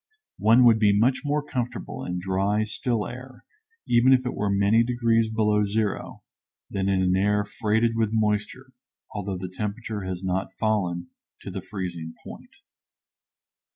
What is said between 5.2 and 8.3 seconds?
below zero, than in an air freighted with